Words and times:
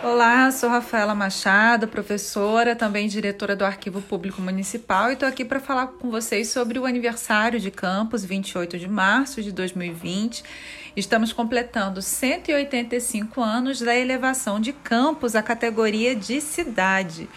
Olá, 0.00 0.48
sou 0.52 0.68
Rafaela 0.70 1.12
Machado, 1.12 1.88
professora, 1.88 2.76
também 2.76 3.08
diretora 3.08 3.56
do 3.56 3.64
Arquivo 3.64 4.00
Público 4.00 4.40
Municipal, 4.40 5.10
e 5.10 5.14
estou 5.14 5.28
aqui 5.28 5.44
para 5.44 5.58
falar 5.58 5.88
com 5.88 6.08
vocês 6.08 6.50
sobre 6.50 6.78
o 6.78 6.86
aniversário 6.86 7.58
de 7.58 7.68
Campos, 7.68 8.24
28 8.24 8.78
de 8.78 8.88
março 8.88 9.42
de 9.42 9.50
2020. 9.50 10.44
Estamos 10.96 11.32
completando 11.32 12.00
185 12.00 13.40
anos 13.40 13.80
da 13.80 13.96
elevação 13.96 14.60
de 14.60 14.72
Campos 14.72 15.34
à 15.34 15.42
categoria 15.42 16.14
de 16.14 16.40
cidade. 16.40 17.28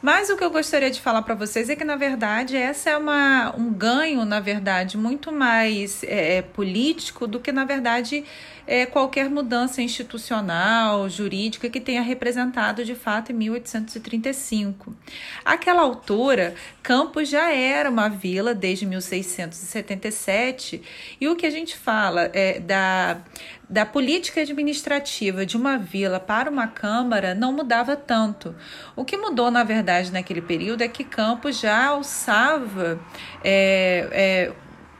Mas 0.00 0.30
o 0.30 0.36
que 0.36 0.44
eu 0.44 0.50
gostaria 0.50 0.90
de 0.92 1.00
falar 1.00 1.22
para 1.22 1.34
vocês 1.34 1.68
é 1.68 1.74
que, 1.74 1.84
na 1.84 1.96
verdade, 1.96 2.56
essa 2.56 2.90
é 2.90 2.96
uma, 2.96 3.52
um 3.56 3.72
ganho, 3.72 4.24
na 4.24 4.38
verdade, 4.38 4.96
muito 4.96 5.32
mais 5.32 6.04
é, 6.04 6.36
é, 6.36 6.42
político 6.42 7.26
do 7.26 7.40
que, 7.40 7.50
na 7.50 7.64
verdade, 7.64 8.24
é, 8.64 8.86
qualquer 8.86 9.28
mudança 9.28 9.82
institucional, 9.82 11.08
jurídica 11.08 11.68
que 11.68 11.80
tenha 11.80 12.00
representado 12.00 12.84
de 12.84 12.94
fato 12.94 13.32
em 13.32 13.34
1835. 13.34 14.94
Àquela 15.44 15.82
altura, 15.82 16.54
Campos 16.80 17.28
já 17.28 17.52
era 17.52 17.90
uma 17.90 18.08
vila 18.08 18.54
desde 18.54 18.86
1677, 18.86 20.80
e 21.20 21.26
o 21.26 21.34
que 21.34 21.44
a 21.44 21.50
gente 21.50 21.76
fala 21.76 22.30
é 22.32 22.60
da 22.60 23.20
da 23.68 23.84
política 23.84 24.40
administrativa 24.40 25.44
de 25.44 25.56
uma 25.56 25.76
vila 25.76 26.18
para 26.18 26.50
uma 26.50 26.66
câmara 26.66 27.34
não 27.34 27.52
mudava 27.52 27.94
tanto. 27.96 28.54
O 28.96 29.04
que 29.04 29.16
mudou, 29.16 29.50
na 29.50 29.62
verdade, 29.62 30.10
naquele 30.10 30.40
período 30.40 30.82
é 30.82 30.88
que 30.88 31.04
Campos 31.04 31.60
já 31.60 31.86
alçava 31.86 32.98
é, 33.44 34.08
é, 34.10 34.52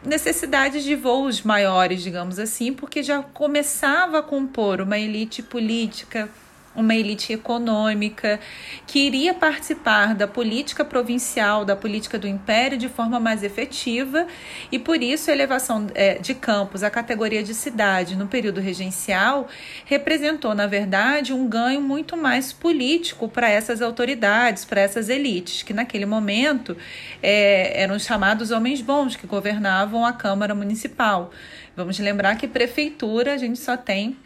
necessidades 0.05 0.85
de 0.85 0.95
voos 0.95 1.43
maiores, 1.43 2.03
digamos 2.03 2.39
assim, 2.39 2.73
porque 2.73 3.03
já 3.03 3.23
começava 3.23 4.19
a 4.19 4.23
compor 4.23 4.81
uma 4.81 4.99
elite 4.99 5.43
política 5.43 6.29
uma 6.75 6.95
elite 6.95 7.33
econômica 7.33 8.39
que 8.87 9.01
iria 9.01 9.35
participar 9.35 10.15
da 10.15 10.27
política 10.27 10.85
provincial, 10.85 11.65
da 11.65 11.75
política 11.75 12.19
do 12.19 12.27
império 12.27 12.79
de 12.79 12.89
forma 12.89 13.19
mais 13.19 13.43
efetiva, 13.43 14.27
e 14.71 14.79
por 14.79 15.03
isso 15.03 15.31
a 15.31 15.35
elevação 15.35 15.87
é, 15.95 16.15
de 16.15 16.35
Campos 16.35 16.83
à 16.83 16.91
categoria 16.91 17.43
de 17.43 17.55
cidade 17.55 18.17
no 18.17 18.27
período 18.27 18.61
regencial 18.61 19.49
representou, 19.85 20.55
na 20.55 20.67
verdade, 20.67 21.33
um 21.33 21.49
ganho 21.49 21.81
muito 21.81 22.17
mais 22.17 22.53
político 22.53 23.29
para 23.29 23.49
essas 23.49 23.83
autoridades, 23.83 24.65
para 24.65 24.81
essas 24.81 25.09
elites, 25.09 25.63
que 25.63 25.73
naquele 25.73 26.07
momento 26.07 26.77
é, 27.23 27.83
eram 27.83 27.99
chamados 27.99 28.51
homens 28.51 28.81
bons 28.81 29.17
que 29.17 29.27
governavam 29.27 30.05
a 30.05 30.13
Câmara 30.13 30.55
Municipal. 30.55 31.31
Vamos 31.77 31.99
lembrar 31.99 32.37
que 32.37 32.47
prefeitura 32.47 33.35
a 33.35 33.37
gente 33.37 33.59
só 33.59 33.77
tem 33.77 34.17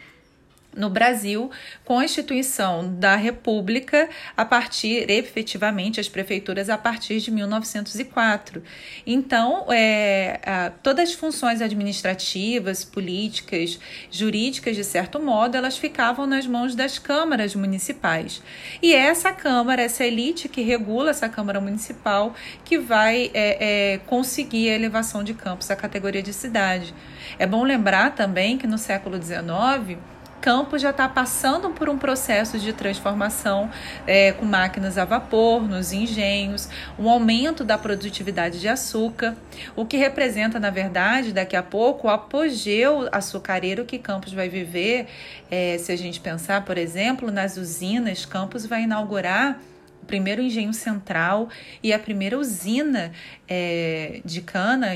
no 0.75 0.89
Brasil 0.89 1.51
com 1.85 1.99
a 1.99 2.05
instituição 2.05 2.93
da 2.95 3.15
República 3.15 4.09
a 4.35 4.45
partir, 4.45 5.09
efetivamente, 5.09 5.99
as 5.99 6.09
prefeituras 6.09 6.69
a 6.69 6.77
partir 6.77 7.19
de 7.19 7.31
1904. 7.31 8.63
Então, 9.05 9.65
é, 9.71 10.39
a, 10.45 10.69
todas 10.69 11.09
as 11.09 11.15
funções 11.15 11.61
administrativas, 11.61 12.83
políticas, 12.83 13.79
jurídicas, 14.09 14.75
de 14.75 14.83
certo 14.83 15.19
modo, 15.19 15.55
elas 15.55 15.77
ficavam 15.77 16.25
nas 16.25 16.47
mãos 16.47 16.75
das 16.75 16.97
câmaras 16.99 17.55
municipais. 17.55 18.41
E 18.81 18.93
é 18.93 18.97
essa 18.97 19.31
Câmara, 19.31 19.81
essa 19.81 20.05
elite 20.05 20.47
que 20.47 20.61
regula 20.61 21.09
essa 21.09 21.27
Câmara 21.27 21.59
Municipal, 21.59 22.33
que 22.63 22.77
vai 22.77 23.31
é, 23.33 23.93
é, 23.93 23.97
conseguir 23.99 24.69
a 24.69 24.75
elevação 24.75 25.23
de 25.23 25.33
campos 25.33 25.69
à 25.69 25.75
categoria 25.75 26.21
de 26.21 26.33
cidade. 26.33 26.93
É 27.37 27.45
bom 27.45 27.63
lembrar 27.63 28.15
também 28.15 28.57
que 28.57 28.67
no 28.67 28.77
século 28.77 29.21
XIX, 29.21 29.97
Campos 30.43 30.81
já 30.81 30.89
está 30.89 31.07
passando 31.07 31.69
por 31.69 31.87
um 31.87 31.97
processo 31.97 32.59
de 32.59 32.73
transformação 32.73 33.71
é, 34.05 34.33
com 34.33 34.43
máquinas 34.43 34.97
a 34.97 35.05
vapor 35.05 35.65
nos 35.65 35.93
engenhos, 35.93 36.67
um 36.99 37.09
aumento 37.09 37.63
da 37.63 37.77
produtividade 37.77 38.59
de 38.59 38.67
açúcar, 38.67 39.37
o 39.73 39.85
que 39.85 39.95
representa, 39.95 40.59
na 40.59 40.69
verdade, 40.69 41.31
daqui 41.31 41.55
a 41.55 41.63
pouco, 41.63 42.07
o 42.07 42.09
apogeu 42.09 43.07
açucareiro 43.09 43.85
que 43.85 43.97
Campos 43.97 44.33
vai 44.33 44.49
viver. 44.49 45.07
É, 45.49 45.77
se 45.77 45.93
a 45.93 45.95
gente 45.95 46.19
pensar, 46.19 46.65
por 46.65 46.77
exemplo, 46.77 47.31
nas 47.31 47.55
usinas, 47.55 48.25
Campos 48.25 48.65
vai 48.65 48.83
inaugurar 48.83 49.61
o 50.03 50.05
primeiro 50.05 50.41
engenho 50.41 50.73
central 50.73 51.49
e 51.81 51.93
a 51.93 51.97
primeira 51.97 52.37
usina 52.37 53.13
é, 53.47 54.21
de 54.25 54.41
cana, 54.41 54.89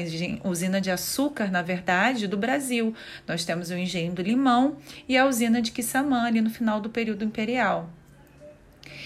usina 0.44 0.82
de 0.82 0.92
açúcar, 0.92 1.50
na 1.50 1.62
verdade, 1.62 2.28
do 2.28 2.38
Brasil. 2.38 2.94
Nós 3.26 3.46
temos 3.46 3.70
o 3.70 3.76
engenho 3.76 4.12
do 4.12 4.22
Limão 4.22 4.78
e 5.08 5.18
a 5.18 5.26
usina 5.26 5.62
de 5.62 5.72
Quissamã, 5.72 6.24
ali 6.26 6.42
no 6.42 6.50
final 6.50 6.82
do 6.82 6.90
período 6.90 7.24
imperial. 7.24 7.90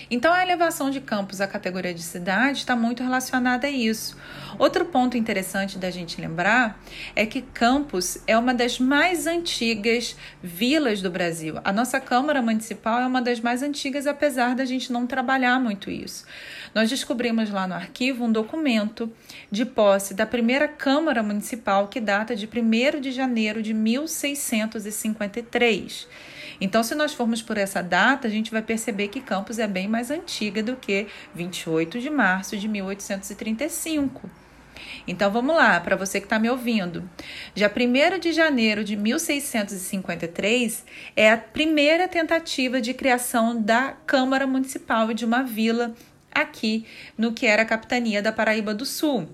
Então, 0.09 0.33
a 0.33 0.43
elevação 0.43 0.89
de 0.89 0.99
campos 0.99 1.39
à 1.39 1.47
categoria 1.47 1.93
de 1.93 2.01
cidade 2.01 2.59
está 2.59 2.75
muito 2.75 3.01
relacionada 3.01 3.67
a 3.67 3.69
isso. 3.69 4.17
Outro 4.59 4.85
ponto 4.85 5.17
interessante 5.17 5.77
da 5.77 5.89
gente 5.89 6.19
lembrar 6.19 6.79
é 7.15 7.25
que 7.25 7.41
Campos 7.41 8.17
é 8.27 8.37
uma 8.37 8.53
das 8.53 8.79
mais 8.79 9.25
antigas 9.25 10.15
vilas 10.43 11.01
do 11.01 11.09
Brasil. 11.09 11.55
A 11.63 11.71
nossa 11.71 11.99
Câmara 11.99 12.41
Municipal 12.41 12.99
é 12.99 13.07
uma 13.07 13.21
das 13.21 13.39
mais 13.39 13.63
antigas, 13.63 14.05
apesar 14.05 14.55
da 14.55 14.65
gente 14.65 14.91
não 14.91 15.07
trabalhar 15.07 15.59
muito 15.59 15.89
isso. 15.89 16.25
Nós 16.73 16.89
descobrimos 16.89 17.49
lá 17.49 17.67
no 17.67 17.73
arquivo 17.73 18.25
um 18.25 18.31
documento 18.31 19.11
de 19.49 19.65
posse 19.65 20.13
da 20.13 20.25
primeira 20.25 20.67
Câmara 20.67 21.23
Municipal 21.23 21.87
que 21.87 21.99
data 21.99 22.35
de 22.35 22.47
1 22.47 22.99
de 22.99 23.11
janeiro 23.11 23.61
de 23.61 23.73
1653. 23.73 26.07
Então, 26.61 26.83
se 26.83 26.93
nós 26.93 27.11
formos 27.11 27.41
por 27.41 27.57
essa 27.57 27.81
data, 27.81 28.27
a 28.27 28.31
gente 28.31 28.51
vai 28.51 28.61
perceber 28.61 29.07
que 29.07 29.19
Campos 29.19 29.57
é 29.57 29.67
bem 29.67 29.87
mais 29.87 30.11
antiga 30.11 30.61
do 30.61 30.75
que 30.75 31.07
28 31.33 31.99
de 31.99 32.11
março 32.11 32.55
de 32.55 32.67
1835. 32.67 34.29
Então 35.07 35.31
vamos 35.31 35.55
lá, 35.55 35.79
para 35.79 35.95
você 35.95 36.19
que 36.19 36.25
está 36.25 36.37
me 36.39 36.49
ouvindo. 36.49 37.07
Já 37.55 37.69
1 37.69 38.19
de 38.19 38.31
janeiro 38.31 38.83
de 38.83 38.95
1653 38.95 40.85
é 41.15 41.31
a 41.31 41.37
primeira 41.37 42.07
tentativa 42.07 42.81
de 42.81 42.93
criação 42.93 43.59
da 43.61 43.93
Câmara 44.05 44.47
Municipal 44.47 45.11
e 45.11 45.15
de 45.15 45.25
uma 45.25 45.43
vila 45.43 45.93
aqui 46.31 46.85
no 47.17 47.33
que 47.33 47.45
era 47.45 47.63
a 47.63 47.65
capitania 47.65 48.21
da 48.21 48.31
Paraíba 48.31 48.73
do 48.73 48.85
Sul 48.85 49.27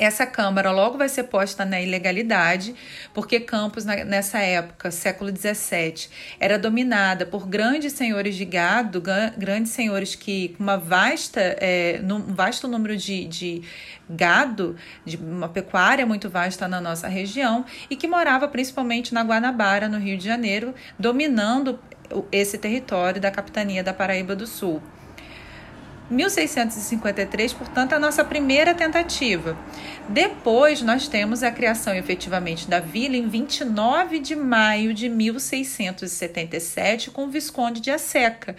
essa 0.00 0.24
Câmara 0.24 0.70
logo 0.70 0.96
vai 0.96 1.10
ser 1.10 1.24
posta 1.24 1.62
na 1.62 1.78
ilegalidade, 1.78 2.74
porque 3.12 3.38
Campos, 3.38 3.84
nessa 3.84 4.38
época, 4.38 4.90
século 4.90 5.30
XVII, 5.30 6.08
era 6.40 6.58
dominada 6.58 7.26
por 7.26 7.46
grandes 7.46 7.92
senhores 7.92 8.34
de 8.34 8.46
gado, 8.46 9.02
grandes 9.36 9.72
senhores 9.72 10.14
que, 10.14 10.54
com 10.56 10.62
uma 10.62 10.78
vasta, 10.78 11.38
é, 11.60 12.00
um 12.02 12.34
vasto 12.34 12.66
número 12.66 12.96
de, 12.96 13.26
de 13.26 13.62
gado, 14.08 14.74
de 15.04 15.18
uma 15.18 15.50
pecuária 15.50 16.06
muito 16.06 16.30
vasta 16.30 16.66
na 16.66 16.80
nossa 16.80 17.06
região, 17.06 17.66
e 17.90 17.94
que 17.94 18.08
morava 18.08 18.48
principalmente 18.48 19.12
na 19.12 19.22
Guanabara, 19.22 19.86
no 19.86 19.98
Rio 19.98 20.16
de 20.16 20.24
Janeiro, 20.24 20.74
dominando 20.98 21.78
esse 22.32 22.56
território 22.56 23.20
da 23.20 23.30
capitania 23.30 23.84
da 23.84 23.92
Paraíba 23.92 24.34
do 24.34 24.46
Sul. 24.46 24.80
1653, 26.10 27.52
portanto, 27.52 27.92
a 27.92 27.98
nossa 27.98 28.24
primeira 28.24 28.74
tentativa. 28.74 29.56
Depois, 30.08 30.82
nós 30.82 31.06
temos 31.06 31.42
a 31.42 31.50
criação 31.50 31.94
efetivamente 31.94 32.68
da 32.68 32.80
vila 32.80 33.16
em 33.16 33.28
29 33.28 34.18
de 34.18 34.34
maio 34.34 34.92
de 34.92 35.08
1677, 35.08 37.10
com 37.10 37.26
o 37.26 37.30
Visconde 37.30 37.80
de 37.80 37.90
Asseca, 37.90 38.56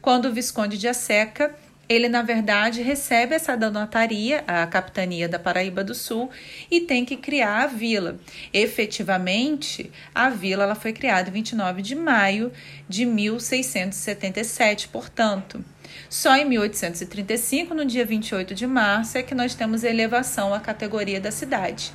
quando 0.00 0.26
o 0.26 0.32
Visconde 0.32 0.78
de 0.78 0.88
Asseca 0.88 1.54
ele 1.88 2.08
na 2.08 2.22
verdade 2.22 2.82
recebe 2.82 3.34
essa 3.34 3.56
donataria, 3.56 4.44
a 4.46 4.66
capitania 4.66 5.28
da 5.28 5.38
Paraíba 5.38 5.84
do 5.84 5.94
Sul, 5.94 6.30
e 6.70 6.80
tem 6.80 7.04
que 7.04 7.16
criar 7.16 7.62
a 7.62 7.66
vila. 7.66 8.18
Efetivamente, 8.52 9.90
a 10.14 10.28
vila 10.28 10.64
ela 10.64 10.74
foi 10.74 10.92
criada 10.92 11.28
em 11.28 11.32
29 11.32 11.82
de 11.82 11.94
maio 11.94 12.52
de 12.88 13.04
1677, 13.04 14.88
portanto, 14.88 15.64
só 16.08 16.36
em 16.36 16.44
1835, 16.44 17.74
no 17.74 17.84
dia 17.84 18.04
28 18.04 18.54
de 18.54 18.66
março, 18.66 19.18
é 19.18 19.22
que 19.22 19.34
nós 19.34 19.54
temos 19.54 19.84
elevação 19.84 20.52
à 20.52 20.60
categoria 20.60 21.20
da 21.20 21.30
cidade. 21.30 21.92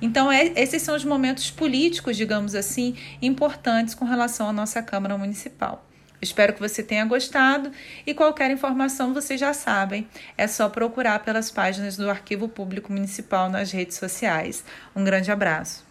Então, 0.00 0.30
é, 0.30 0.52
esses 0.54 0.82
são 0.82 0.94
os 0.94 1.04
momentos 1.04 1.50
políticos, 1.50 2.16
digamos 2.16 2.54
assim, 2.54 2.96
importantes 3.20 3.94
com 3.94 4.04
relação 4.04 4.48
à 4.48 4.52
nossa 4.52 4.80
Câmara 4.82 5.18
Municipal. 5.18 5.87
Espero 6.20 6.52
que 6.52 6.60
você 6.60 6.82
tenha 6.82 7.04
gostado 7.04 7.70
e 8.06 8.12
qualquer 8.12 8.50
informação 8.50 9.14
vocês 9.14 9.40
já 9.40 9.54
sabem, 9.54 10.08
é 10.36 10.46
só 10.46 10.68
procurar 10.68 11.20
pelas 11.20 11.50
páginas 11.50 11.96
do 11.96 12.10
Arquivo 12.10 12.48
Público 12.48 12.92
Municipal 12.92 13.48
nas 13.48 13.70
redes 13.70 13.96
sociais. 13.96 14.64
Um 14.94 15.04
grande 15.04 15.30
abraço. 15.30 15.87